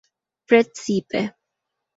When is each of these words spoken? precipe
precipe 0.47 1.21